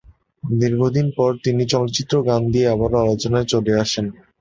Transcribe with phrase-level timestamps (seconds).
[0.43, 4.05] দীর্ঘদিনের পর তিনি এই চলচ্চিত্রের গান দিয়ে আবারও আলোচনায় চলে আসেন।